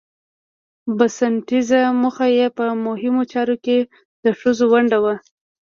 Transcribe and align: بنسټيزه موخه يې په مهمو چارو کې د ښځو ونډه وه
بنسټيزه 0.97 1.79
موخه 2.01 2.27
يې 2.37 2.45
په 2.57 2.65
مهمو 2.85 3.23
چارو 3.31 3.55
کې 3.65 3.77
د 4.23 4.25
ښځو 4.39 4.65
ونډه 4.73 4.97
وه 5.03 5.15